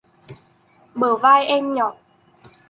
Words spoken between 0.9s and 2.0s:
Bờ vai em nhỏ